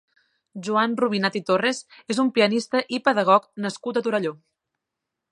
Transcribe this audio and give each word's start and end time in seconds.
Joan 0.67 0.93
Rubinat 1.01 1.35
i 1.39 1.41
Torres 1.49 1.81
és 2.13 2.21
un 2.23 2.31
pianista 2.37 2.81
i 2.99 3.01
pedagog 3.09 3.45
nascut 3.67 4.01
a 4.01 4.03
Torelló. 4.07 4.33